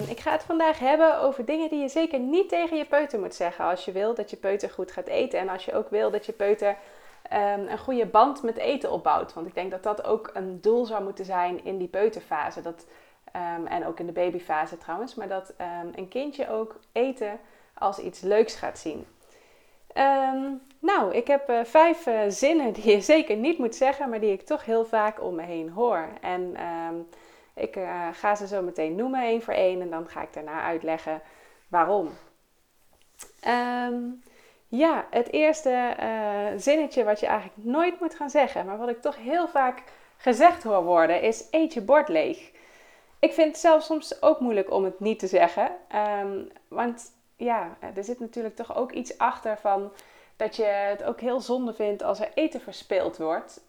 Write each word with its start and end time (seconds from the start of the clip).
Ik 0.00 0.20
ga 0.20 0.30
het 0.30 0.42
vandaag 0.42 0.78
hebben 0.78 1.20
over 1.20 1.44
dingen 1.44 1.68
die 1.68 1.80
je 1.80 1.88
zeker 1.88 2.18
niet 2.18 2.48
tegen 2.48 2.76
je 2.76 2.84
peuter 2.84 3.20
moet 3.20 3.34
zeggen 3.34 3.64
als 3.64 3.84
je 3.84 3.92
wil 3.92 4.14
dat 4.14 4.30
je 4.30 4.36
peuter 4.36 4.70
goed 4.70 4.92
gaat 4.92 5.06
eten 5.06 5.38
en 5.38 5.48
als 5.48 5.64
je 5.64 5.74
ook 5.74 5.90
wil 5.90 6.10
dat 6.10 6.26
je 6.26 6.32
peuter 6.32 6.76
um, 7.32 7.68
een 7.68 7.78
goede 7.78 8.06
band 8.06 8.42
met 8.42 8.56
eten 8.56 8.90
opbouwt. 8.90 9.34
Want 9.34 9.46
ik 9.46 9.54
denk 9.54 9.70
dat 9.70 9.82
dat 9.82 10.04
ook 10.04 10.30
een 10.34 10.60
doel 10.60 10.86
zou 10.86 11.04
moeten 11.04 11.24
zijn 11.24 11.64
in 11.64 11.78
die 11.78 11.88
peuterfase. 11.88 12.62
Dat, 12.62 12.86
um, 13.58 13.66
en 13.66 13.86
ook 13.86 13.98
in 14.00 14.06
de 14.06 14.12
babyfase 14.12 14.78
trouwens. 14.78 15.14
Maar 15.14 15.28
dat 15.28 15.54
um, 15.60 15.92
een 15.94 16.08
kindje 16.08 16.50
ook 16.50 16.80
eten 16.92 17.40
als 17.74 17.98
iets 17.98 18.20
leuks 18.20 18.54
gaat 18.54 18.78
zien. 18.78 19.06
nou, 20.80 21.14
ik 21.14 21.26
heb 21.26 21.50
uh, 21.50 21.64
vijf 21.64 22.06
uh, 22.06 22.20
zinnen 22.28 22.72
die 22.72 22.90
je 22.90 23.00
zeker 23.00 23.36
niet 23.36 23.58
moet 23.58 23.74
zeggen, 23.74 24.08
maar 24.08 24.20
die 24.20 24.32
ik 24.32 24.42
toch 24.42 24.64
heel 24.64 24.84
vaak 24.84 25.22
om 25.22 25.34
me 25.34 25.42
heen 25.42 25.70
hoor. 25.70 26.08
En 26.20 26.56
ik 27.56 27.76
uh, 27.76 28.08
ga 28.12 28.34
ze 28.34 28.46
zo 28.46 28.62
meteen 28.62 28.94
noemen, 28.94 29.22
één 29.22 29.42
voor 29.42 29.54
één, 29.54 29.80
en 29.80 29.90
dan 29.90 30.08
ga 30.08 30.22
ik 30.22 30.32
daarna 30.32 30.62
uitleggen 30.62 31.22
waarom. 31.68 32.10
Um, 33.48 34.22
ja, 34.68 35.06
het 35.10 35.32
eerste 35.32 35.96
uh, 36.00 36.60
zinnetje 36.60 37.04
wat 37.04 37.20
je 37.20 37.26
eigenlijk 37.26 37.58
nooit 37.66 38.00
moet 38.00 38.14
gaan 38.14 38.30
zeggen, 38.30 38.66
maar 38.66 38.78
wat 38.78 38.88
ik 38.88 39.00
toch 39.00 39.16
heel 39.16 39.48
vaak 39.48 39.82
gezegd 40.16 40.62
hoor 40.62 40.84
worden, 40.84 41.22
is 41.22 41.48
eet 41.50 41.74
je 41.74 41.80
bord 41.80 42.08
leeg. 42.08 42.50
Ik 43.18 43.32
vind 43.32 43.48
het 43.48 43.58
zelf 43.58 43.82
soms 43.82 44.22
ook 44.22 44.40
moeilijk 44.40 44.70
om 44.70 44.84
het 44.84 45.00
niet 45.00 45.18
te 45.18 45.26
zeggen. 45.26 45.70
Um, 46.20 46.48
want 46.68 47.12
ja, 47.36 47.76
er 47.94 48.04
zit 48.04 48.20
natuurlijk 48.20 48.56
toch 48.56 48.76
ook 48.76 48.92
iets 48.92 49.18
achter 49.18 49.58
van 49.58 49.92
dat 50.36 50.56
je 50.56 50.64
het 50.64 51.04
ook 51.04 51.20
heel 51.20 51.40
zonde 51.40 51.74
vindt 51.74 52.02
als 52.02 52.20
er 52.20 52.30
eten 52.34 52.60
verspild 52.60 53.16
wordt. 53.16 53.60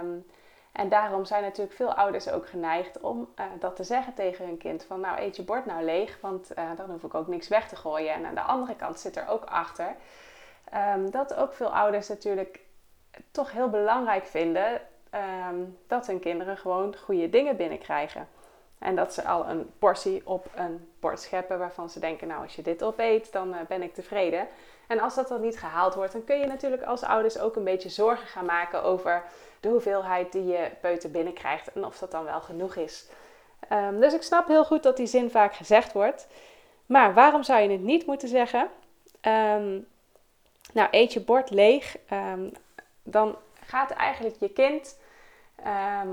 Um, 0.00 0.26
en 0.74 0.88
daarom 0.88 1.24
zijn 1.24 1.42
natuurlijk 1.42 1.76
veel 1.76 1.94
ouders 1.94 2.30
ook 2.30 2.48
geneigd 2.48 3.00
om 3.00 3.28
uh, 3.38 3.44
dat 3.58 3.76
te 3.76 3.84
zeggen 3.84 4.14
tegen 4.14 4.46
hun 4.46 4.58
kind. 4.58 4.84
Van 4.84 5.00
nou 5.00 5.20
eet 5.20 5.36
je 5.36 5.42
bord 5.42 5.66
nou 5.66 5.84
leeg, 5.84 6.18
want 6.20 6.50
uh, 6.58 6.70
dan 6.76 6.90
hoef 6.90 7.02
ik 7.02 7.14
ook 7.14 7.26
niks 7.26 7.48
weg 7.48 7.68
te 7.68 7.76
gooien. 7.76 8.14
En 8.14 8.26
aan 8.26 8.34
de 8.34 8.40
andere 8.40 8.76
kant 8.76 9.00
zit 9.00 9.16
er 9.16 9.28
ook 9.28 9.44
achter 9.44 9.96
um, 10.96 11.10
dat 11.10 11.34
ook 11.34 11.52
veel 11.52 11.74
ouders 11.74 12.08
natuurlijk 12.08 12.60
toch 13.30 13.52
heel 13.52 13.68
belangrijk 13.70 14.26
vinden 14.26 14.80
um, 15.48 15.78
dat 15.86 16.06
hun 16.06 16.20
kinderen 16.20 16.56
gewoon 16.56 16.96
goede 16.96 17.28
dingen 17.28 17.56
binnenkrijgen. 17.56 18.28
En 18.84 18.96
dat 18.96 19.14
ze 19.14 19.24
al 19.24 19.48
een 19.48 19.70
portie 19.78 20.22
op 20.24 20.46
een 20.54 20.88
bord 21.00 21.20
scheppen 21.20 21.58
waarvan 21.58 21.90
ze 21.90 22.00
denken, 22.00 22.28
nou 22.28 22.42
als 22.42 22.56
je 22.56 22.62
dit 22.62 22.82
opeet, 22.82 23.32
dan 23.32 23.48
uh, 23.48 23.56
ben 23.68 23.82
ik 23.82 23.94
tevreden. 23.94 24.48
En 24.86 25.00
als 25.00 25.14
dat 25.14 25.28
dan 25.28 25.40
niet 25.40 25.58
gehaald 25.58 25.94
wordt, 25.94 26.12
dan 26.12 26.24
kun 26.24 26.38
je 26.38 26.46
natuurlijk 26.46 26.82
als 26.82 27.02
ouders 27.02 27.38
ook 27.38 27.56
een 27.56 27.64
beetje 27.64 27.88
zorgen 27.88 28.26
gaan 28.26 28.44
maken 28.44 28.82
over 28.82 29.22
de 29.60 29.68
hoeveelheid 29.68 30.32
die 30.32 30.44
je 30.44 30.70
peuter 30.80 31.10
binnenkrijgt 31.10 31.72
en 31.72 31.84
of 31.84 31.98
dat 31.98 32.10
dan 32.10 32.24
wel 32.24 32.40
genoeg 32.40 32.76
is. 32.76 33.06
Um, 33.72 34.00
dus 34.00 34.14
ik 34.14 34.22
snap 34.22 34.46
heel 34.46 34.64
goed 34.64 34.82
dat 34.82 34.96
die 34.96 35.06
zin 35.06 35.30
vaak 35.30 35.54
gezegd 35.54 35.92
wordt. 35.92 36.26
Maar 36.86 37.14
waarom 37.14 37.42
zou 37.42 37.60
je 37.60 37.70
het 37.70 37.82
niet 37.82 38.06
moeten 38.06 38.28
zeggen? 38.28 38.68
Um, 39.22 39.86
nou, 40.72 40.88
eet 40.90 41.12
je 41.12 41.20
bord 41.20 41.50
leeg, 41.50 41.96
um, 42.12 42.52
dan 43.02 43.36
gaat 43.66 43.90
eigenlijk 43.90 44.36
je 44.38 44.48
kind 44.48 44.96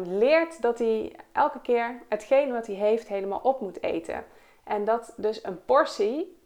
leert 0.03 0.61
dat 0.61 0.79
hij 0.79 1.15
elke 1.31 1.61
keer 1.61 2.01
hetgeen 2.09 2.51
wat 2.51 2.67
hij 2.67 2.75
heeft 2.75 3.07
helemaal 3.07 3.39
op 3.43 3.61
moet 3.61 3.83
eten. 3.83 4.25
En 4.63 4.85
dat 4.85 5.13
dus 5.17 5.43
een 5.43 5.65
portie 5.65 6.39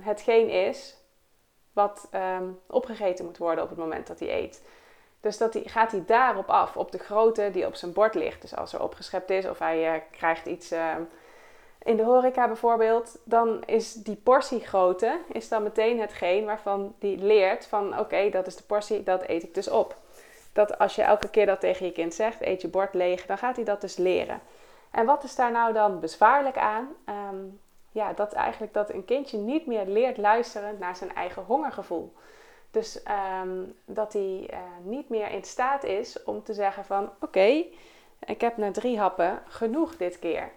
hetgeen 0.00 0.48
is 0.48 0.96
wat 1.72 2.10
opgegeten 2.66 3.24
moet 3.24 3.38
worden 3.38 3.64
op 3.64 3.70
het 3.70 3.78
moment 3.78 4.06
dat 4.06 4.18
hij 4.18 4.42
eet. 4.42 4.62
Dus 5.20 5.38
dat 5.38 5.52
die, 5.52 5.68
gaat 5.68 5.90
hij 5.90 6.04
daarop 6.06 6.48
af, 6.50 6.76
op 6.76 6.92
de 6.92 6.98
grootte 6.98 7.50
die 7.50 7.66
op 7.66 7.74
zijn 7.74 7.92
bord 7.92 8.14
ligt. 8.14 8.40
Dus 8.40 8.56
als 8.56 8.72
er 8.72 8.82
opgeschept 8.82 9.30
is 9.30 9.48
of 9.48 9.58
hij 9.58 9.94
uh, 9.94 10.00
krijgt 10.10 10.46
iets 10.46 10.72
in 11.82 11.96
de 11.96 12.02
horeca 12.02 12.46
bijvoorbeeld, 12.46 13.18
dan 13.24 13.64
is 13.64 13.92
die 13.92 14.16
portiegrootte 14.16 15.20
is 15.32 15.48
dan 15.48 15.62
meteen 15.62 16.00
hetgeen 16.00 16.44
waarvan 16.44 16.94
die 16.98 17.18
leert 17.18 17.66
van 17.66 17.98
oké, 17.98 18.30
dat 18.30 18.46
is 18.46 18.56
de 18.56 18.62
portie, 18.62 19.02
dat 19.02 19.28
eet 19.28 19.42
ik 19.42 19.54
dus 19.54 19.68
op. 19.68 19.96
Dat 20.52 20.78
als 20.78 20.94
je 20.94 21.02
elke 21.02 21.28
keer 21.28 21.46
dat 21.46 21.60
tegen 21.60 21.86
je 21.86 21.92
kind 21.92 22.14
zegt, 22.14 22.40
eet 22.40 22.60
je 22.60 22.68
bord 22.68 22.94
leeg, 22.94 23.26
dan 23.26 23.38
gaat 23.38 23.56
hij 23.56 23.64
dat 23.64 23.80
dus 23.80 23.96
leren. 23.96 24.40
En 24.90 25.06
wat 25.06 25.24
is 25.24 25.34
daar 25.34 25.52
nou 25.52 25.72
dan 25.72 26.00
bezwaarlijk 26.00 26.56
aan? 26.56 26.88
Um, 27.32 27.60
ja, 27.92 28.12
dat 28.12 28.32
eigenlijk 28.32 28.72
dat 28.72 28.90
een 28.90 29.04
kindje 29.04 29.38
niet 29.38 29.66
meer 29.66 29.86
leert 29.86 30.16
luisteren 30.16 30.76
naar 30.78 30.96
zijn 30.96 31.14
eigen 31.14 31.42
hongergevoel. 31.42 32.12
Dus 32.70 33.02
um, 33.42 33.74
dat 33.84 34.12
hij 34.12 34.48
uh, 34.50 34.58
niet 34.82 35.08
meer 35.08 35.30
in 35.30 35.44
staat 35.44 35.84
is 35.84 36.22
om 36.22 36.42
te 36.42 36.54
zeggen 36.54 36.84
van 36.84 37.10
oké, 37.20 37.64
ik 38.26 38.40
heb 38.40 38.56
na 38.56 38.70
drie 38.70 38.98
happen 38.98 39.42
genoeg 39.48 39.96
dit 39.96 40.18
keer. 40.18 40.50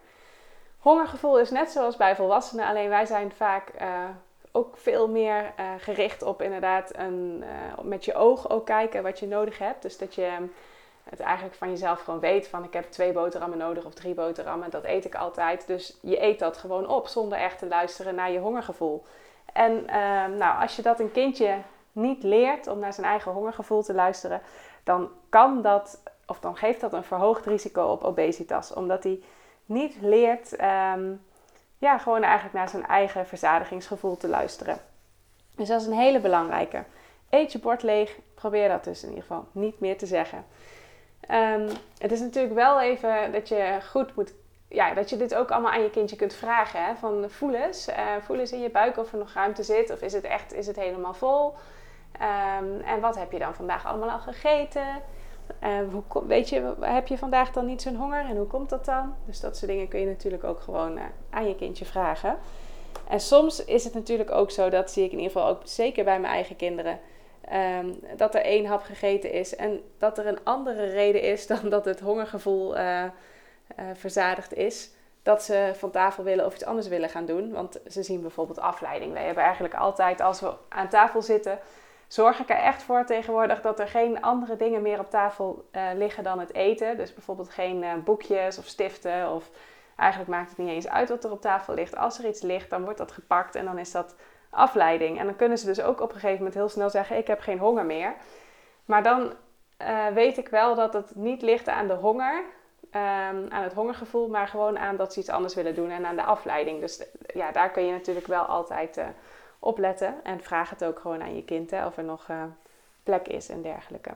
Hongergevoel 0.79 1.39
is 1.39 1.49
net 1.49 1.71
zoals 1.71 1.97
bij 1.97 2.15
volwassenen, 2.15 2.65
alleen 2.65 2.89
wij 2.89 3.05
zijn 3.05 3.31
vaak 3.31 3.71
uh, 3.81 4.09
ook 4.55 4.77
veel 4.77 5.07
meer 5.07 5.53
uh, 5.59 5.65
gericht 5.77 6.21
op 6.21 6.41
inderdaad 6.41 6.97
een, 6.97 7.43
met 7.81 8.05
je 8.05 8.13
oog 8.13 8.49
ook 8.49 8.65
kijken 8.65 9.03
wat 9.03 9.19
je 9.19 9.27
nodig 9.27 9.57
hebt. 9.57 9.81
Dus 9.81 9.97
dat 9.97 10.15
je 10.15 10.47
het 11.09 11.19
eigenlijk 11.19 11.55
van 11.55 11.69
jezelf 11.69 12.01
gewoon 12.01 12.19
weet 12.19 12.47
van 12.47 12.63
ik 12.63 12.73
heb 12.73 12.91
twee 12.91 13.11
boterhammen 13.11 13.57
nodig 13.57 13.85
of 13.85 13.93
drie 13.93 14.13
boterhammen, 14.13 14.69
dat 14.69 14.83
eet 14.83 15.05
ik 15.05 15.15
altijd. 15.15 15.67
Dus 15.67 15.97
je 16.01 16.23
eet 16.23 16.39
dat 16.39 16.57
gewoon 16.57 16.87
op 16.87 17.07
zonder 17.07 17.37
echt 17.37 17.59
te 17.59 17.67
luisteren 17.67 18.15
naar 18.15 18.31
je 18.31 18.39
hongergevoel. 18.39 19.05
En 19.53 19.87
ehm, 19.87 20.37
nou, 20.37 20.61
als 20.61 20.75
je 20.75 20.81
dat 20.81 20.99
een 20.99 21.11
kindje 21.11 21.57
niet 21.91 22.23
leert 22.23 22.67
om 22.67 22.79
naar 22.79 22.93
zijn 22.93 23.07
eigen 23.07 23.31
hongergevoel 23.31 23.83
te 23.83 23.93
luisteren, 23.93 24.41
dan 24.83 25.09
kan 25.29 25.61
dat, 25.61 26.03
of 26.25 26.39
dan 26.39 26.55
geeft 26.55 26.81
dat 26.81 26.93
een 26.93 27.03
verhoogd 27.03 27.45
risico 27.45 27.83
op 27.83 28.03
obesitas. 28.03 28.73
Omdat 28.73 29.03
hij 29.03 29.19
niet 29.65 29.97
leert, 30.01 30.61
um, 30.61 31.21
ja, 31.77 31.97
gewoon 31.97 32.23
eigenlijk 32.23 32.53
naar 32.53 32.69
zijn 32.69 32.85
eigen 32.85 33.27
verzadigingsgevoel 33.27 34.17
te 34.17 34.27
luisteren. 34.27 34.77
Dus 35.55 35.67
dat 35.67 35.81
is 35.81 35.87
een 35.87 35.93
hele 35.93 36.19
belangrijke. 36.19 36.83
Eet 37.29 37.51
je 37.51 37.59
bord 37.59 37.83
leeg, 37.83 38.17
probeer 38.33 38.69
dat 38.69 38.83
dus 38.83 39.03
in 39.03 39.09
ieder 39.09 39.23
geval 39.23 39.47
niet 39.51 39.79
meer 39.79 39.97
te 39.97 40.05
zeggen. 40.05 40.45
Um, 41.31 41.67
het 41.97 42.11
is 42.11 42.19
natuurlijk 42.19 42.53
wel 42.53 42.81
even 42.81 43.31
dat 43.31 43.47
je 43.47 43.77
goed 43.89 44.15
moet 44.15 44.33
ja, 44.69 44.93
dat 44.93 45.09
je 45.09 45.17
dit 45.17 45.35
ook 45.35 45.51
allemaal 45.51 45.71
aan 45.71 45.83
je 45.83 45.89
kindje 45.89 46.15
kunt 46.15 46.33
vragen. 46.33 46.85
Hè? 46.85 46.95
Van 46.95 47.25
voel 47.29 47.53
eens, 47.53 47.89
uh, 47.89 47.95
voel 48.21 48.39
in 48.39 48.61
je 48.61 48.69
buik 48.69 48.97
of 48.97 49.11
er 49.11 49.17
nog 49.17 49.33
ruimte 49.33 49.63
zit. 49.63 49.91
Of 49.91 50.01
is 50.01 50.13
het 50.13 50.23
echt, 50.23 50.53
is 50.53 50.67
het 50.67 50.75
helemaal 50.75 51.13
vol? 51.13 51.53
Um, 52.61 52.81
en 52.81 52.99
wat 52.99 53.15
heb 53.15 53.31
je 53.31 53.39
dan 53.39 53.55
vandaag 53.55 53.85
allemaal 53.85 54.09
al 54.09 54.19
gegeten? 54.19 55.01
Hoe, 55.91 56.27
weet 56.27 56.49
je, 56.49 56.73
heb 56.79 57.07
je 57.07 57.17
vandaag 57.17 57.51
dan 57.51 57.65
niet 57.65 57.81
zo'n 57.81 57.95
honger 57.95 58.25
en 58.25 58.37
hoe 58.37 58.47
komt 58.47 58.69
dat 58.69 58.85
dan? 58.85 59.15
Dus 59.25 59.39
dat 59.39 59.57
soort 59.57 59.71
dingen 59.71 59.87
kun 59.87 59.99
je 59.99 60.05
natuurlijk 60.05 60.43
ook 60.43 60.59
gewoon 60.59 60.97
uh, 60.97 61.03
aan 61.29 61.47
je 61.47 61.55
kindje 61.55 61.85
vragen. 61.85 62.37
En 63.07 63.19
soms 63.19 63.65
is 63.65 63.83
het 63.83 63.93
natuurlijk 63.93 64.31
ook 64.31 64.51
zo, 64.51 64.69
dat 64.69 64.91
zie 64.91 65.03
ik 65.03 65.11
in 65.11 65.17
ieder 65.17 65.31
geval 65.31 65.47
ook 65.47 65.61
zeker 65.63 66.03
bij 66.03 66.19
mijn 66.19 66.33
eigen 66.33 66.55
kinderen, 66.55 66.99
um, 67.79 67.99
dat 68.17 68.35
er 68.35 68.41
één 68.41 68.65
hap 68.65 68.83
gegeten 68.83 69.31
is 69.31 69.55
en 69.55 69.81
dat 69.97 70.17
er 70.17 70.27
een 70.27 70.43
andere 70.43 70.85
reden 70.85 71.21
is 71.21 71.47
dan 71.53 71.69
dat 71.69 71.85
het 71.85 71.99
hongergevoel 71.99 72.77
uh, 72.77 73.03
verzadigd 73.93 74.53
is. 74.53 74.89
Dat 75.23 75.43
ze 75.43 75.71
van 75.73 75.91
tafel 75.91 76.23
willen 76.23 76.45
of 76.45 76.53
iets 76.53 76.65
anders 76.65 76.87
willen 76.87 77.09
gaan 77.09 77.25
doen. 77.25 77.51
Want 77.51 77.79
ze 77.87 78.03
zien 78.03 78.21
bijvoorbeeld 78.21 78.59
afleiding. 78.59 79.13
Wij 79.13 79.25
hebben 79.25 79.43
eigenlijk 79.43 79.73
altijd, 79.73 80.21
als 80.21 80.41
we 80.41 80.53
aan 80.69 80.89
tafel 80.89 81.21
zitten, 81.21 81.59
zorg 82.07 82.39
ik 82.39 82.49
er 82.49 82.57
echt 82.57 82.83
voor 82.83 83.05
tegenwoordig 83.05 83.61
dat 83.61 83.79
er 83.79 83.87
geen 83.87 84.21
andere 84.21 84.55
dingen 84.55 84.81
meer 84.81 84.99
op 84.99 85.09
tafel 85.09 85.69
uh, 85.71 85.83
liggen 85.95 86.23
dan 86.23 86.39
het 86.39 86.53
eten. 86.53 86.97
Dus 86.97 87.13
bijvoorbeeld 87.13 87.49
geen 87.49 87.83
uh, 87.83 87.93
boekjes 88.03 88.57
of 88.57 88.65
stiften. 88.65 89.31
Of 89.31 89.49
eigenlijk 89.95 90.29
maakt 90.29 90.49
het 90.49 90.57
niet 90.57 90.69
eens 90.69 90.87
uit 90.87 91.09
wat 91.09 91.23
er 91.23 91.31
op 91.31 91.41
tafel 91.41 91.73
ligt. 91.73 91.95
Als 91.95 92.19
er 92.19 92.27
iets 92.27 92.41
ligt, 92.41 92.69
dan 92.69 92.83
wordt 92.83 92.97
dat 92.97 93.11
gepakt 93.11 93.55
en 93.55 93.65
dan 93.65 93.77
is 93.77 93.91
dat 93.91 94.15
afleiding. 94.49 95.19
En 95.19 95.25
dan 95.25 95.35
kunnen 95.35 95.57
ze 95.57 95.65
dus 95.65 95.81
ook 95.81 96.01
op 96.01 96.09
een 96.09 96.19
gegeven 96.19 96.37
moment 96.37 96.53
heel 96.53 96.69
snel 96.69 96.89
zeggen: 96.89 97.17
Ik 97.17 97.27
heb 97.27 97.39
geen 97.39 97.59
honger 97.59 97.85
meer. 97.85 98.13
Maar 98.85 99.03
dan 99.03 99.33
uh, 99.81 100.07
weet 100.07 100.37
ik 100.37 100.49
wel 100.49 100.75
dat 100.75 100.93
het 100.93 101.15
niet 101.15 101.41
ligt 101.41 101.69
aan 101.69 101.87
de 101.87 101.93
honger, 101.93 102.43
um, 102.91 103.45
aan 103.49 103.63
het 103.63 103.73
hongergevoel, 103.73 104.27
maar 104.27 104.47
gewoon 104.47 104.79
aan 104.79 104.95
dat 104.95 105.13
ze 105.13 105.19
iets 105.19 105.29
anders 105.29 105.55
willen 105.55 105.75
doen 105.75 105.89
en 105.89 106.05
aan 106.05 106.15
de 106.15 106.23
afleiding. 106.23 106.79
Dus 106.79 107.05
ja, 107.33 107.51
daar 107.51 107.71
kun 107.71 107.85
je 107.85 107.91
natuurlijk 107.91 108.27
wel 108.27 108.43
altijd 108.43 109.01
opletten. 109.65 110.15
En 110.23 110.43
vraag 110.43 110.69
het 110.69 110.83
ook 110.83 110.99
gewoon 110.99 111.21
aan 111.21 111.35
je 111.35 111.43
kind 111.43 111.71
hè, 111.71 111.85
of 111.85 111.97
er 111.97 112.03
nog 112.03 112.27
uh, 112.27 112.43
plek 113.03 113.27
is 113.27 113.49
en 113.49 113.61
dergelijke. 113.61 114.11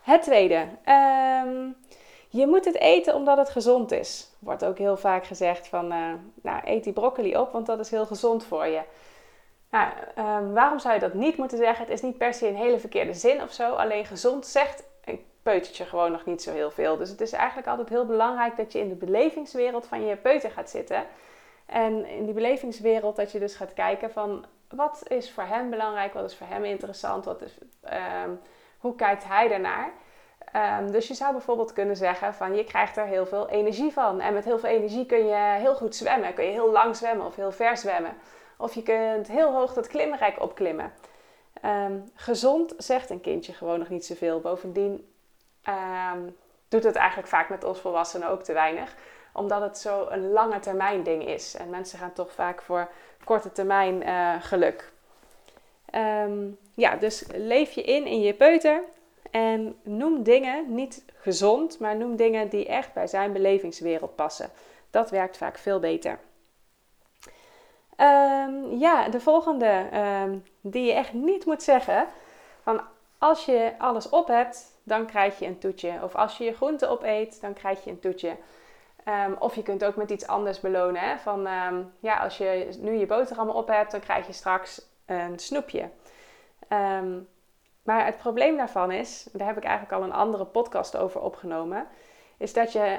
Het 0.00 0.22
tweede. 0.22 0.66
Um, 1.46 1.76
Je 2.28 2.46
moet 2.46 2.64
het 2.64 2.78
eten 2.78 3.14
omdat 3.14 3.36
het 3.36 3.50
gezond 3.50 3.92
is. 3.92 4.30
Wordt 4.38 4.64
ook 4.64 4.78
heel 4.78 4.96
vaak 4.96 5.26
gezegd 5.26 5.68
van, 5.68 5.92
uh, 5.92 6.12
nou 6.42 6.60
eet 6.64 6.84
die 6.84 6.92
broccoli 6.92 7.36
op, 7.36 7.52
want 7.52 7.66
dat 7.66 7.80
is 7.80 7.90
heel 7.90 8.06
gezond 8.06 8.44
voor 8.44 8.66
je. 8.66 8.80
Nou, 9.70 9.92
ehm, 10.14 10.52
waarom 10.52 10.78
zou 10.78 10.94
je 10.94 11.00
dat 11.00 11.14
niet 11.14 11.36
moeten 11.36 11.58
zeggen? 11.58 11.84
Het 11.84 11.94
is 11.94 12.02
niet 12.02 12.18
per 12.18 12.34
se 12.34 12.48
een 12.48 12.56
hele 12.56 12.78
verkeerde 12.78 13.14
zin 13.14 13.42
of 13.42 13.52
zo. 13.52 13.72
Alleen 13.72 14.04
gezond 14.04 14.46
zegt 14.46 14.84
een 15.04 15.24
peutertje 15.42 15.84
gewoon 15.84 16.12
nog 16.12 16.24
niet 16.24 16.42
zo 16.42 16.52
heel 16.52 16.70
veel. 16.70 16.96
Dus 16.96 17.10
het 17.10 17.20
is 17.20 17.32
eigenlijk 17.32 17.68
altijd 17.68 17.88
heel 17.88 18.06
belangrijk 18.06 18.56
dat 18.56 18.72
je 18.72 18.78
in 18.78 18.88
de 18.88 18.94
belevingswereld 18.94 19.86
van 19.86 20.06
je 20.06 20.16
peuter 20.16 20.50
gaat 20.50 20.70
zitten. 20.70 21.06
En 21.68 22.06
in 22.06 22.24
die 22.24 22.34
belevingswereld 22.34 23.16
dat 23.16 23.32
je 23.32 23.38
dus 23.38 23.54
gaat 23.54 23.74
kijken 23.74 24.10
van 24.10 24.44
wat 24.68 25.02
is 25.08 25.30
voor 25.30 25.42
hem 25.42 25.70
belangrijk, 25.70 26.12
wat 26.12 26.30
is 26.30 26.36
voor 26.36 26.46
hem 26.46 26.64
interessant, 26.64 27.24
wat 27.24 27.42
is, 27.42 27.58
ehm, 27.82 28.30
hoe 28.78 28.94
kijkt 28.94 29.24
hij 29.24 29.48
daarnaar. 29.48 29.92
Um, 30.80 30.90
dus 30.90 31.08
je 31.08 31.14
zou 31.14 31.32
bijvoorbeeld 31.32 31.72
kunnen 31.72 31.96
zeggen 31.96 32.34
van 32.34 32.54
je 32.54 32.64
krijgt 32.64 32.96
er 32.96 33.06
heel 33.06 33.26
veel 33.26 33.48
energie 33.48 33.92
van. 33.92 34.20
En 34.20 34.34
met 34.34 34.44
heel 34.44 34.58
veel 34.58 34.68
energie 34.68 35.06
kun 35.06 35.26
je 35.26 35.56
heel 35.58 35.74
goed 35.74 35.96
zwemmen. 35.96 36.34
Kun 36.34 36.44
je 36.44 36.50
heel 36.50 36.70
lang 36.70 36.96
zwemmen 36.96 37.26
of 37.26 37.36
heel 37.36 37.52
ver 37.52 37.76
zwemmen. 37.76 38.16
Of 38.56 38.74
je 38.74 38.82
kunt 38.82 39.28
heel 39.28 39.52
hoog 39.52 39.72
dat 39.72 39.86
klimrek 39.86 40.42
opklimmen. 40.42 40.92
Um, 41.64 42.04
gezond 42.14 42.74
zegt 42.76 43.10
een 43.10 43.20
kindje 43.20 43.52
gewoon 43.52 43.78
nog 43.78 43.88
niet 43.88 44.06
zoveel. 44.06 44.40
Bovendien 44.40 45.12
doet 46.68 46.84
het 46.84 46.96
eigenlijk 46.96 47.28
vaak 47.28 47.48
met 47.48 47.64
ons 47.64 47.80
volwassenen 47.80 48.28
ook 48.28 48.42
te 48.42 48.52
weinig. 48.52 48.96
Omdat 49.38 49.60
het 49.60 49.78
zo 49.78 50.06
een 50.08 50.30
lange 50.30 50.58
termijn 50.58 51.02
ding 51.02 51.26
is. 51.26 51.54
En 51.54 51.70
mensen 51.70 51.98
gaan 51.98 52.12
toch 52.12 52.32
vaak 52.32 52.62
voor 52.62 52.88
korte 53.24 53.52
termijn 53.52 54.02
uh, 54.02 54.34
geluk. 54.40 54.92
Um, 55.94 56.58
ja, 56.74 56.96
dus 56.96 57.24
leef 57.32 57.72
je 57.72 57.82
in 57.82 58.06
in 58.06 58.20
je 58.20 58.34
peuter. 58.34 58.82
En 59.30 59.78
noem 59.82 60.22
dingen, 60.22 60.74
niet 60.74 61.04
gezond, 61.14 61.78
maar 61.78 61.96
noem 61.96 62.16
dingen 62.16 62.48
die 62.48 62.66
echt 62.66 62.92
bij 62.92 63.06
zijn 63.06 63.32
belevingswereld 63.32 64.14
passen. 64.14 64.50
Dat 64.90 65.10
werkt 65.10 65.36
vaak 65.36 65.58
veel 65.58 65.80
beter. 65.80 66.18
Um, 67.96 68.78
ja, 68.78 69.08
de 69.08 69.20
volgende 69.20 69.86
um, 70.24 70.44
die 70.60 70.84
je 70.84 70.92
echt 70.92 71.12
niet 71.12 71.46
moet 71.46 71.62
zeggen. 71.62 72.06
Van 72.62 72.80
als 73.18 73.44
je 73.44 73.72
alles 73.78 74.08
op 74.08 74.26
hebt, 74.26 74.78
dan 74.82 75.06
krijg 75.06 75.38
je 75.38 75.46
een 75.46 75.58
toetje. 75.58 75.92
Of 76.02 76.14
als 76.14 76.38
je 76.38 76.44
je 76.44 76.54
groente 76.54 76.86
opeet, 76.86 77.40
dan 77.40 77.52
krijg 77.52 77.84
je 77.84 77.90
een 77.90 78.00
toetje. 78.00 78.36
Um, 79.08 79.36
of 79.38 79.54
je 79.54 79.62
kunt 79.62 79.84
ook 79.84 79.96
met 79.96 80.10
iets 80.10 80.26
anders 80.26 80.60
belonen. 80.60 81.02
Hè? 81.02 81.18
Van 81.18 81.48
ja, 82.00 82.16
als 82.16 82.38
je 82.38 82.76
nu 82.80 82.92
je 82.92 83.06
boterhammen 83.06 83.54
op 83.54 83.68
hebt, 83.68 83.90
dan 83.90 84.00
krijg 84.00 84.26
je 84.26 84.32
straks 84.32 84.88
een 85.06 85.38
snoepje. 85.38 85.90
maar 87.82 88.04
het 88.04 88.18
probleem 88.18 88.56
daarvan 88.56 88.90
is, 88.90 89.28
daar 89.32 89.46
heb 89.46 89.56
ik 89.56 89.64
eigenlijk 89.64 89.92
al 89.92 90.02
een 90.02 90.14
andere 90.14 90.44
podcast 90.44 90.96
over 90.96 91.20
opgenomen 91.20 91.86
is 92.38 92.52
dat 92.52 92.72
je 92.72 92.98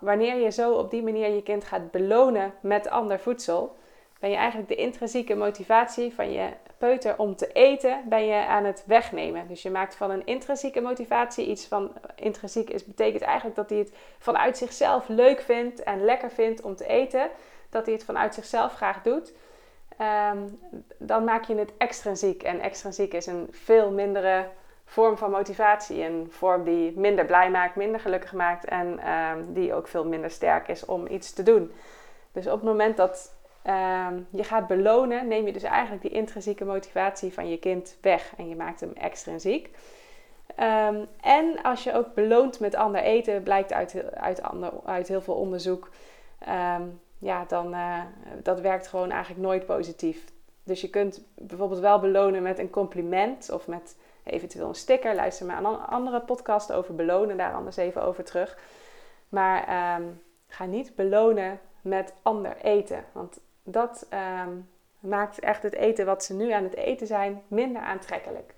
wanneer 0.00 0.36
je 0.36 0.50
zo 0.50 0.72
op 0.72 0.90
die 0.90 1.02
manier 1.02 1.28
je 1.28 1.42
kind 1.42 1.64
gaat 1.64 1.90
belonen 1.90 2.54
met 2.60 2.88
ander 2.88 3.20
voedsel, 3.20 3.76
ben 4.24 4.32
je 4.32 4.38
eigenlijk 4.38 4.68
de 4.68 4.74
intrinsieke 4.74 5.34
motivatie 5.34 6.14
van 6.14 6.32
je 6.32 6.48
peuter 6.78 7.18
om 7.18 7.36
te 7.36 7.52
eten, 7.52 8.00
ben 8.08 8.26
je 8.26 8.46
aan 8.46 8.64
het 8.64 8.84
wegnemen. 8.86 9.48
Dus 9.48 9.62
je 9.62 9.70
maakt 9.70 9.94
van 9.94 10.10
een 10.10 10.26
intrinsieke 10.26 10.80
motivatie 10.80 11.46
iets 11.46 11.66
van 11.66 11.92
intrinsiek 12.16 12.70
is, 12.70 12.84
betekent 12.84 13.22
eigenlijk 13.22 13.56
dat 13.56 13.70
hij 13.70 13.78
het 13.78 13.92
vanuit 14.18 14.58
zichzelf 14.58 15.08
leuk 15.08 15.40
vindt 15.40 15.82
en 15.82 16.04
lekker 16.04 16.30
vindt 16.30 16.62
om 16.62 16.76
te 16.76 16.86
eten. 16.86 17.28
Dat 17.70 17.84
hij 17.84 17.94
het 17.94 18.04
vanuit 18.04 18.34
zichzelf 18.34 18.74
graag 18.74 19.02
doet. 19.02 19.32
Ehm, 19.96 20.38
dan 20.98 21.24
maak 21.24 21.44
je 21.44 21.54
het 21.54 21.72
extrinsiek. 21.78 22.42
En 22.42 22.60
extrinsiek 22.60 23.12
is 23.12 23.26
een 23.26 23.48
veel 23.50 23.90
mindere 23.90 24.48
vorm 24.84 25.16
van 25.16 25.30
motivatie. 25.30 26.04
Een 26.04 26.26
vorm 26.30 26.64
die 26.64 26.98
minder 26.98 27.24
blij 27.24 27.50
maakt, 27.50 27.76
minder 27.76 28.00
gelukkig 28.00 28.32
maakt 28.32 28.64
en 28.64 28.98
ehm, 28.98 29.38
die 29.48 29.74
ook 29.74 29.88
veel 29.88 30.04
minder 30.04 30.30
sterk 30.30 30.68
is 30.68 30.84
om 30.84 31.06
iets 31.06 31.32
te 31.32 31.42
doen. 31.42 31.72
Dus 32.32 32.46
op 32.46 32.52
het 32.52 32.62
moment 32.62 32.96
dat 32.96 33.42
Ehm, 33.64 34.20
je 34.30 34.44
gaat 34.44 34.66
belonen, 34.66 35.28
neem 35.28 35.46
je 35.46 35.52
dus 35.52 35.62
eigenlijk 35.62 36.02
die 36.02 36.10
intrinsieke 36.10 36.64
motivatie 36.64 37.32
van 37.32 37.48
je 37.48 37.58
kind 37.58 37.96
weg 38.00 38.32
en 38.36 38.48
je 38.48 38.56
maakt 38.56 38.80
hem 38.80 38.92
extrinsiek. 38.92 39.70
Um, 40.60 41.06
en 41.20 41.62
als 41.62 41.84
je 41.84 41.94
ook 41.94 42.14
beloont 42.14 42.60
met 42.60 42.74
ander 42.74 43.00
eten, 43.00 43.42
blijkt 43.42 43.72
uit, 43.72 44.14
uit, 44.14 44.42
uit 44.84 45.08
heel 45.08 45.20
veel 45.20 45.34
onderzoek, 45.34 45.90
um, 46.48 47.00
ja, 47.18 47.44
dan 47.48 47.74
uh, 47.74 48.00
dat 48.42 48.60
werkt 48.60 48.88
gewoon 48.88 49.10
eigenlijk 49.10 49.42
nooit 49.42 49.66
positief. 49.66 50.24
Dus 50.64 50.80
je 50.80 50.90
kunt 50.90 51.24
bijvoorbeeld 51.34 51.80
wel 51.80 51.98
belonen 51.98 52.42
met 52.42 52.58
een 52.58 52.70
compliment 52.70 53.50
of 53.50 53.66
met 53.66 53.96
eventueel 54.24 54.68
een 54.68 54.74
sticker. 54.74 55.14
Luister 55.14 55.46
maar 55.46 55.56
aan 55.56 55.66
een 55.66 55.80
andere 55.80 56.20
podcast 56.20 56.72
over 56.72 56.94
belonen, 56.94 57.36
daar 57.36 57.54
anders 57.54 57.76
even 57.76 58.02
over 58.02 58.24
terug. 58.24 58.58
Maar 59.28 59.64
ga 60.48 60.64
niet 60.64 60.94
belonen 60.94 61.60
met 61.82 62.14
ander 62.22 62.56
eten. 62.56 63.04
Want 63.12 63.40
dat 63.64 64.06
ehm, 64.08 64.50
maakt 65.00 65.38
echt 65.38 65.62
het 65.62 65.74
eten 65.74 66.06
wat 66.06 66.24
ze 66.24 66.34
nu 66.34 66.50
aan 66.50 66.62
het 66.62 66.76
eten 66.76 67.06
zijn 67.06 67.42
minder 67.48 67.82
aantrekkelijk. 67.82 68.54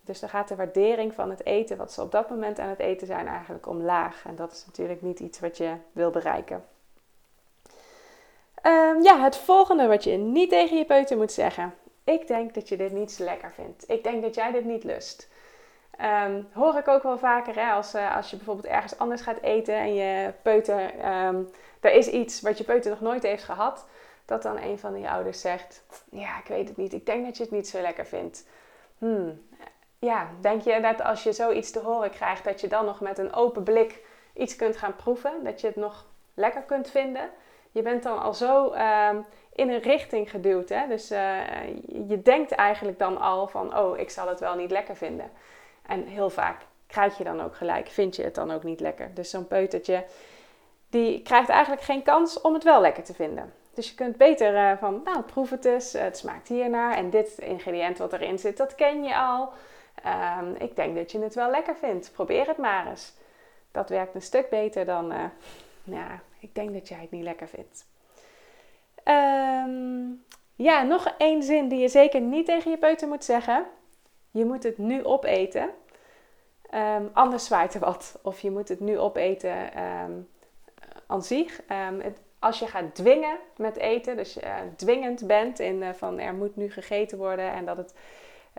Dus 0.00 0.20
dan 0.20 0.28
gaat 0.28 0.48
de 0.48 0.56
waardering 0.56 1.14
van 1.14 1.30
het 1.30 1.46
eten 1.46 1.76
wat 1.76 1.92
ze 1.92 2.02
op 2.02 2.12
dat 2.12 2.30
moment 2.30 2.58
aan 2.58 2.68
het 2.68 2.78
eten 2.78 3.06
zijn 3.06 3.26
eigenlijk 3.26 3.66
omlaag. 3.66 4.22
En 4.26 4.36
dat 4.36 4.52
is 4.52 4.66
natuurlijk 4.66 5.02
niet 5.02 5.20
iets 5.20 5.40
wat 5.40 5.56
je 5.56 5.74
wil 5.92 6.10
bereiken. 6.10 6.64
Um, 8.62 9.02
ja, 9.02 9.20
het 9.20 9.36
volgende 9.36 9.86
wat 9.86 10.04
je 10.04 10.16
niet 10.16 10.50
tegen 10.50 10.76
je 10.76 10.84
peuter 10.84 11.16
moet 11.16 11.32
zeggen. 11.32 11.74
Ik 12.04 12.26
denk 12.26 12.54
dat 12.54 12.68
je 12.68 12.76
dit 12.76 12.92
niet 12.92 13.12
zo 13.12 13.24
lekker 13.24 13.52
vindt. 13.52 13.90
Ik 13.90 14.04
denk 14.04 14.22
dat 14.22 14.34
jij 14.34 14.52
dit 14.52 14.64
niet 14.64 14.84
lust. 14.84 15.28
Um, 16.00 16.48
hoor 16.52 16.76
ik 16.76 16.88
ook 16.88 17.02
wel 17.02 17.18
vaker 17.18 17.54
hè, 17.54 17.70
als, 17.70 17.94
uh, 17.94 18.16
als 18.16 18.30
je 18.30 18.36
bijvoorbeeld 18.36 18.66
ergens 18.66 18.98
anders 18.98 19.20
gaat 19.20 19.40
eten 19.40 19.74
en 19.74 19.94
je 19.94 20.32
peuter, 20.42 20.80
um, 21.26 21.50
er 21.80 21.92
is 21.92 22.08
iets 22.08 22.40
wat 22.40 22.58
je 22.58 22.64
peuter 22.64 22.90
nog 22.90 23.00
nooit 23.00 23.22
heeft 23.22 23.44
gehad 23.44 23.86
dat 24.24 24.42
dan 24.42 24.58
een 24.58 24.78
van 24.78 24.94
die 24.94 25.08
ouders 25.08 25.40
zegt: 25.40 25.84
Ja, 26.10 26.38
ik 26.38 26.46
weet 26.46 26.68
het 26.68 26.76
niet, 26.76 26.92
ik 26.92 27.06
denk 27.06 27.24
dat 27.24 27.36
je 27.36 27.42
het 27.42 27.52
niet 27.52 27.68
zo 27.68 27.80
lekker 27.80 28.06
vindt. 28.06 28.46
Hmm. 28.98 29.42
Ja, 29.98 30.28
denk 30.40 30.62
je 30.62 30.80
dat 30.80 31.02
als 31.02 31.22
je 31.22 31.32
zoiets 31.32 31.70
te 31.70 31.78
horen 31.78 32.10
krijgt, 32.10 32.44
dat 32.44 32.60
je 32.60 32.68
dan 32.68 32.84
nog 32.84 33.00
met 33.00 33.18
een 33.18 33.32
open 33.32 33.62
blik 33.62 34.04
iets 34.34 34.56
kunt 34.56 34.76
gaan 34.76 34.96
proeven? 34.96 35.44
Dat 35.44 35.60
je 35.60 35.66
het 35.66 35.76
nog 35.76 36.06
lekker 36.34 36.62
kunt 36.62 36.90
vinden? 36.90 37.30
Je 37.70 37.82
bent 37.82 38.02
dan 38.02 38.22
al 38.22 38.34
zo 38.34 38.70
ehm, 38.70 39.20
in 39.52 39.70
een 39.70 39.80
richting 39.80 40.30
geduwd. 40.30 40.68
Hè? 40.68 40.86
Dus 40.88 41.12
uh, 41.12 41.40
je 42.08 42.22
denkt 42.22 42.52
eigenlijk 42.52 42.98
dan 42.98 43.20
al 43.20 43.46
van: 43.46 43.78
Oh, 43.78 43.98
ik 43.98 44.10
zal 44.10 44.28
het 44.28 44.40
wel 44.40 44.54
niet 44.54 44.70
lekker 44.70 44.96
vinden. 44.96 45.30
En 45.86 46.06
heel 46.06 46.30
vaak 46.30 46.56
krijg 46.86 47.18
je 47.18 47.24
dan 47.24 47.42
ook 47.42 47.56
gelijk, 47.56 47.88
vind 47.88 48.16
je 48.16 48.22
het 48.22 48.34
dan 48.34 48.50
ook 48.50 48.62
niet 48.62 48.80
lekker. 48.80 49.14
Dus 49.14 49.30
zo'n 49.30 49.48
peutertje, 49.48 50.04
die 50.90 51.22
krijgt 51.22 51.48
eigenlijk 51.48 51.82
geen 51.82 52.02
kans 52.02 52.40
om 52.40 52.54
het 52.54 52.64
wel 52.64 52.80
lekker 52.80 53.04
te 53.04 53.14
vinden. 53.14 53.52
Dus 53.74 53.88
je 53.88 53.94
kunt 53.94 54.16
beter 54.16 54.54
uh, 54.54 54.78
van, 54.78 55.00
nou, 55.04 55.22
proef 55.22 55.50
het 55.50 55.64
eens. 55.64 55.92
Het 55.92 56.18
smaakt 56.18 56.48
hiernaar. 56.48 56.96
En 56.96 57.10
dit 57.10 57.38
ingrediënt 57.38 57.98
wat 57.98 58.12
erin 58.12 58.38
zit, 58.38 58.56
dat 58.56 58.74
ken 58.74 59.04
je 59.04 59.16
al. 59.16 59.52
Um, 60.38 60.54
ik 60.58 60.76
denk 60.76 60.96
dat 60.96 61.12
je 61.12 61.18
het 61.18 61.34
wel 61.34 61.50
lekker 61.50 61.76
vindt. 61.76 62.12
Probeer 62.12 62.46
het 62.46 62.56
maar 62.56 62.86
eens. 62.86 63.12
Dat 63.70 63.88
werkt 63.88 64.14
een 64.14 64.22
stuk 64.22 64.48
beter 64.48 64.84
dan, 64.84 65.12
ja, 65.84 66.20
ik 66.38 66.54
denk 66.54 66.72
dat 66.72 66.88
jij 66.88 66.98
het 67.00 67.10
niet 67.10 67.22
lekker 67.22 67.48
vindt. 67.48 67.86
Um, 69.04 70.24
ja, 70.54 70.82
nog 70.82 71.14
één 71.18 71.42
zin 71.42 71.68
die 71.68 71.80
je 71.80 71.88
zeker 71.88 72.20
niet 72.20 72.46
tegen 72.46 72.70
je 72.70 72.76
peuter 72.76 73.08
moet 73.08 73.24
zeggen. 73.24 73.66
Je 74.30 74.44
moet 74.44 74.62
het 74.62 74.78
nu 74.78 75.04
opeten. 75.04 75.70
Um, 76.74 77.10
anders 77.12 77.44
zwaait 77.44 77.74
er 77.74 77.80
wat. 77.80 78.18
Of 78.22 78.40
je 78.40 78.50
moet 78.50 78.68
het 78.68 78.80
nu 78.80 78.98
opeten 78.98 79.82
um, 79.82 80.28
zich. 81.22 81.60
Het, 81.98 82.18
als 82.44 82.58
je 82.58 82.66
gaat 82.66 82.94
dwingen 82.94 83.38
met 83.56 83.76
eten, 83.76 84.16
dus 84.16 84.34
je 84.34 84.42
uh, 84.44 84.54
dwingend 84.76 85.26
bent 85.26 85.58
in 85.58 85.82
uh, 85.82 85.88
van 85.92 86.18
er 86.18 86.34
moet 86.34 86.56
nu 86.56 86.70
gegeten 86.70 87.18
worden 87.18 87.52
en 87.52 87.64
dat, 87.64 87.76
het, 87.76 87.94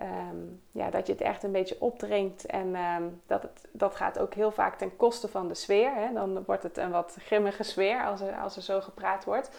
um, 0.02 0.62
ja, 0.72 0.90
dat 0.90 1.08
je 1.08 1.14
het 1.14 1.22
echt 1.22 1.44
een 1.44 1.52
beetje 1.52 1.76
opdringt 1.80 2.46
en 2.46 2.76
um, 2.76 3.22
dat, 3.28 3.42
het, 3.42 3.68
dat 3.72 3.96
gaat 3.96 4.20
ook 4.20 4.34
heel 4.34 4.52
vaak 4.52 4.78
ten 4.78 4.96
koste 4.96 5.28
van 5.28 5.48
de 5.48 5.54
sfeer. 5.54 5.96
Hè? 5.96 6.14
Dan 6.14 6.44
wordt 6.46 6.64
het 6.64 6.78
een 6.78 6.92
wat 6.92 7.18
grimmige 7.20 7.64
sfeer 7.64 8.06
als 8.06 8.22
er, 8.22 8.36
als 8.36 8.56
er 8.56 8.62
zo 8.62 8.82
gepraat 8.82 9.24
wordt. 9.24 9.50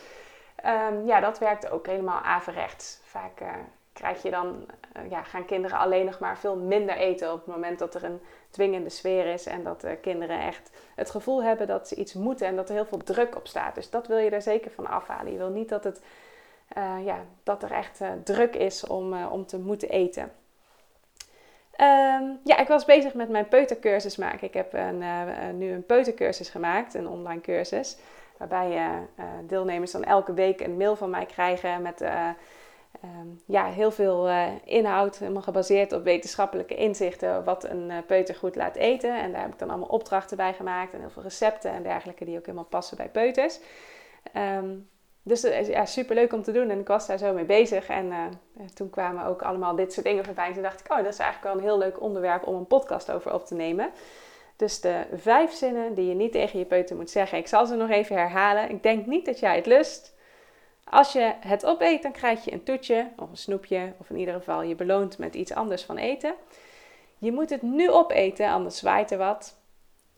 Um, 0.90 1.06
ja, 1.06 1.20
dat 1.20 1.38
werkt 1.38 1.70
ook 1.70 1.86
helemaal 1.86 2.20
averechts. 2.20 3.00
Vaak 3.02 3.40
uh, 3.40 3.48
krijg 3.96 4.22
je 4.22 4.30
dan, 4.30 4.66
ja, 5.10 5.22
gaan 5.22 5.44
kinderen 5.44 5.78
alleen 5.78 6.04
nog 6.04 6.18
maar 6.18 6.38
veel 6.38 6.56
minder 6.56 6.96
eten 6.96 7.32
op 7.32 7.46
het 7.46 7.54
moment 7.54 7.78
dat 7.78 7.94
er 7.94 8.04
een 8.04 8.20
dwingende 8.50 8.88
sfeer 8.90 9.26
is 9.26 9.46
en 9.46 9.62
dat 9.62 9.80
de 9.80 9.96
kinderen 9.96 10.40
echt 10.40 10.70
het 10.94 11.10
gevoel 11.10 11.42
hebben 11.42 11.66
dat 11.66 11.88
ze 11.88 11.94
iets 11.94 12.14
moeten 12.14 12.46
en 12.46 12.56
dat 12.56 12.68
er 12.68 12.74
heel 12.74 12.86
veel 12.86 12.98
druk 12.98 13.36
op 13.36 13.46
staat. 13.46 13.74
Dus 13.74 13.90
dat 13.90 14.06
wil 14.06 14.16
je 14.16 14.30
er 14.30 14.42
zeker 14.42 14.70
van 14.70 14.86
afhalen. 14.86 15.32
Je 15.32 15.38
wil 15.38 15.50
niet 15.50 15.68
dat, 15.68 15.84
het, 15.84 16.00
uh, 16.78 17.04
ja, 17.04 17.24
dat 17.42 17.62
er 17.62 17.72
echt 17.72 18.00
druk 18.24 18.54
is 18.54 18.86
om, 18.86 19.24
om 19.24 19.46
te 19.46 19.58
moeten 19.58 19.88
eten. 19.88 20.32
Um, 21.80 22.38
ja, 22.44 22.58
ik 22.58 22.68
was 22.68 22.84
bezig 22.84 23.14
met 23.14 23.28
mijn 23.28 23.48
peutercursus 23.48 24.16
maken. 24.16 24.46
Ik 24.46 24.54
heb 24.54 24.72
een, 24.72 25.04
nu 25.58 25.72
een 25.72 25.86
peutercursus 25.86 26.48
gemaakt, 26.48 26.94
een 26.94 27.08
online 27.08 27.40
cursus. 27.40 27.96
Waarbij 28.36 28.88
deelnemers 29.46 29.90
dan 29.90 30.04
elke 30.04 30.34
week 30.34 30.60
een 30.60 30.76
mail 30.76 30.96
van 30.96 31.10
mij 31.10 31.26
krijgen 31.26 31.82
met 31.82 32.04
Ehm, 33.02 33.28
ja, 33.46 33.64
heel 33.64 33.90
veel 33.90 34.28
uh, 34.28 34.46
inhoud, 34.64 35.18
helemaal 35.18 35.42
gebaseerd 35.42 35.92
op 35.92 36.04
wetenschappelijke 36.04 36.74
inzichten, 36.74 37.44
wat 37.44 37.64
een 37.64 37.90
uh, 37.90 37.96
peuter 38.06 38.34
goed 38.34 38.56
laat 38.56 38.76
eten. 38.76 39.20
En 39.20 39.32
daar 39.32 39.42
heb 39.42 39.52
ik 39.52 39.58
dan 39.58 39.70
allemaal 39.70 39.88
opdrachten 39.88 40.36
bij 40.36 40.52
gemaakt 40.52 40.92
en 40.92 41.00
heel 41.00 41.10
veel 41.10 41.22
recepten 41.22 41.70
en 41.70 41.82
dergelijke 41.82 42.24
die 42.24 42.38
ook 42.38 42.46
helemaal 42.46 42.64
passen 42.64 42.96
bij 42.96 43.08
peuters. 43.08 43.60
Um, 44.36 44.88
dus 45.22 45.40
ja, 45.66 45.86
super 45.86 46.14
leuk 46.14 46.32
om 46.32 46.42
te 46.42 46.52
doen 46.52 46.70
en 46.70 46.80
ik 46.80 46.88
was 46.88 47.06
daar 47.06 47.18
zo 47.18 47.32
mee 47.32 47.44
bezig. 47.44 47.88
En 47.88 48.12
toen 48.74 48.90
kwamen 48.90 49.24
ook 49.24 49.42
allemaal 49.42 49.76
dit 49.76 49.92
soort 49.92 50.06
dingen 50.06 50.24
voorbij. 50.24 50.46
En 50.46 50.52
toen 50.52 50.62
dacht 50.62 50.80
ik, 50.80 50.90
oh, 50.90 50.96
dat 50.96 51.12
is 51.12 51.18
eigenlijk 51.18 51.52
wel 51.52 51.62
een 51.62 51.68
heel 51.68 51.78
leuk 51.78 52.00
onderwerp 52.00 52.46
om 52.46 52.54
een 52.54 52.66
podcast 52.66 53.12
over 53.12 53.34
op 53.34 53.46
te 53.46 53.54
nemen. 53.54 53.90
Dus 54.56 54.80
de 54.80 55.06
vijf 55.14 55.52
zinnen 55.52 55.94
die 55.94 56.08
je 56.08 56.14
niet 56.14 56.32
tegen 56.32 56.58
je 56.58 56.64
peuter 56.64 56.96
moet 56.96 57.10
zeggen. 57.10 57.38
Ik 57.38 57.46
zal 57.46 57.66
ze 57.66 57.74
nog 57.74 57.90
even 57.90 58.16
herhalen. 58.16 58.70
Ik 58.70 58.82
denk 58.82 59.06
niet 59.06 59.26
dat 59.26 59.38
jij 59.38 59.56
het 59.56 59.66
lust. 59.66 60.15
Als 60.90 61.12
je 61.12 61.32
het 61.40 61.66
opeet, 61.66 62.02
dan 62.02 62.12
krijg 62.12 62.44
je 62.44 62.52
een 62.52 62.62
toetje 62.62 63.10
of 63.16 63.30
een 63.30 63.36
snoepje, 63.36 63.92
of 63.98 64.10
in 64.10 64.16
ieder 64.16 64.34
geval 64.34 64.62
je 64.62 64.74
beloont 64.74 65.18
met 65.18 65.34
iets 65.34 65.52
anders 65.52 65.84
van 65.84 65.96
eten. 65.96 66.34
Je 67.18 67.32
moet 67.32 67.50
het 67.50 67.62
nu 67.62 67.90
opeten, 67.90 68.48
anders 68.48 68.76
zwaait 68.76 69.10
er 69.10 69.18
wat. 69.18 69.58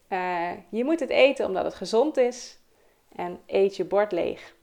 Uh, 0.09 0.51
je 0.69 0.85
moet 0.85 1.01
het 1.01 1.11
eten 1.11 1.47
omdat 1.47 1.65
het 1.65 1.75
gezond 1.75 2.17
is. 2.17 2.59
En 3.17 3.41
eet 3.47 3.77
je 3.77 3.85
bord 3.85 4.13
leeg. 4.13 4.55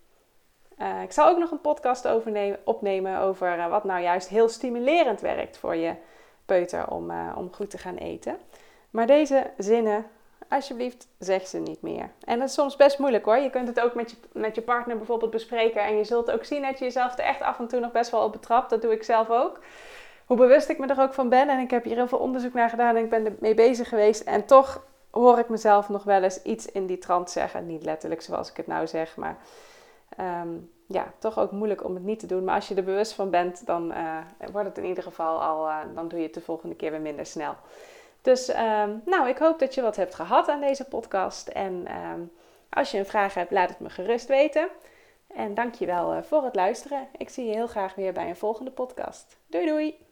Uh, 0.78 1.02
ik 1.02 1.12
zal 1.12 1.28
ook 1.28 1.38
nog 1.38 1.52
een 1.52 1.62
podcast 1.62 2.08
opnemen 2.64 3.20
over 3.20 3.58
uh, 3.58 3.70
wat 3.70 3.84
nou 3.84 4.02
juist 4.02 4.28
heel 4.28 4.50
stimulerend 4.50 5.22
werkt 5.22 5.58
voor 5.58 5.76
je 5.76 5.94
peuter 6.46 6.92
om, 6.92 7.12
om 7.36 7.54
goed 7.54 7.70
te 7.70 7.78
gaan 7.78 7.96
eten. 7.96 8.38
Maar 8.90 9.08
deze 9.08 9.52
zinnen 9.58 10.06
alsjeblieft, 10.50 11.08
zeg 11.20 11.48
ze 11.48 11.58
niet 11.58 11.82
meer. 11.82 12.10
En 12.24 12.40
dat 12.40 12.48
is 12.48 12.54
soms 12.54 12.76
best 12.76 13.00
moeilijk 13.00 13.26
hoor. 13.26 13.38
Je 13.38 13.50
kunt 13.50 13.68
het 13.68 13.80
ook 13.80 13.94
met 13.94 14.12
je, 14.12 14.18
met 14.32 14.56
je 14.56 14.62
partner 14.62 14.98
bijvoorbeeld 14.98 15.32
bespreken. 15.32 15.84
En 15.84 15.98
je 15.98 16.04
zult 16.04 16.32
ook 16.32 16.46
zien 16.46 16.62
dat 16.62 16.80
je 16.80 16.86
jezelf 16.86 17.14
er 17.14 17.26
echt 17.26 17.42
af 17.42 17.60
en 17.60 17.68
toe 17.68 17.80
nog 17.80 17.92
best 17.92 18.12
wel 18.12 18.24
op 18.24 18.32
betrapt. 18.32 18.70
Dat 18.70 18.82
doe 18.82 18.92
ik 18.92 19.04
zelf 19.04 19.30
ook. 19.30 19.60
Hoe 20.26 20.38
bewust 20.38 20.70
ik 20.70 20.80
me 20.80 20.88
er 20.88 21.02
ook 21.02 21.14
van 21.14 21.30
ben. 21.30 21.50
En 21.50 21.60
ik 21.60 21.72
heb 21.72 21.84
hier 21.84 21.96
heel 21.96 22.08
veel 22.08 22.18
onderzoek 22.18 22.54
naar 22.54 22.70
gedaan 22.70 22.96
en 22.96 23.04
ik 23.04 23.10
ben 23.10 23.26
ermee 23.26 23.54
bezig 23.54 23.90
geweest. 23.90 24.22
En 24.22 24.46
toch 24.46 24.84
hoor 25.12 25.40
ik 25.40 25.50
mezelf 25.50 25.90
nog 25.90 26.04
wel 26.04 26.24
eens 26.24 26.42
iets 26.42 26.66
in 26.66 26.86
die 26.86 26.98
trant 26.98 27.30
zeggen. 27.30 27.66
Niet 27.66 27.84
letterlijk 27.84 28.22
zoals 28.22 28.50
ik 28.50 28.58
het 28.58 28.68
nou 28.68 28.88
zeg, 28.88 29.16
maar 29.16 29.38
ehm, 30.18 30.50
ja, 30.88 31.14
toch 31.20 31.40
ook 31.40 31.52
moeilijk 31.52 31.84
om 31.84 31.94
het 31.94 32.04
niet 32.04 32.20
te 32.20 32.26
doen. 32.28 32.44
Maar 32.44 32.56
als 32.56 32.68
je 32.68 32.76
er 32.76 32.84
bewust 32.84 33.14
van 33.14 33.30
bent, 33.30 33.66
dan 33.66 33.92
uh, 33.92 34.18
wordt 34.52 34.68
het 34.68 34.78
in 34.78 34.86
ieder 34.86 35.04
geval 35.04 35.44
al, 35.44 35.68
uh, 35.68 35.78
dan 35.96 36.08
doe 36.08 36.20
je 36.20 36.26
het 36.26 36.34
de 36.34 36.42
volgende 36.42 36.76
keer 36.76 36.92
weer 36.92 37.02
minder 37.02 37.26
snel. 37.26 37.56
Dus 38.26 38.50
um, 38.50 39.02
nou, 39.06 39.30
ik 39.30 39.38
hoop 39.38 39.60
dat 39.60 39.74
je 39.74 39.82
wat 39.82 39.96
hebt 39.96 40.16
gehad 40.16 40.48
aan 40.48 40.62
deze 40.62 40.86
podcast. 40.86 41.48
En 41.48 41.86
um, 42.12 42.32
als 42.70 42.92
je 42.92 42.98
een 42.98 43.06
vraag 43.06 43.34
hebt, 43.34 43.52
laat 43.52 43.70
het 43.70 43.80
me 43.80 43.90
gerust 43.90 44.28
weten. 44.28 44.68
En 45.28 45.54
dankjewel 45.54 46.16
uh, 46.16 46.22
voor 46.22 46.44
het 46.44 46.56
luisteren. 46.56 47.08
Ik 47.18 47.30
zie 47.30 47.46
je 47.46 47.54
heel 47.54 47.68
graag 47.68 47.96
weer 47.96 48.14
bij 48.14 48.30
een 48.30 48.36
volgende 48.36 48.72
podcast. 48.72 49.38
Doei 49.48 49.66
doei! 49.66 50.05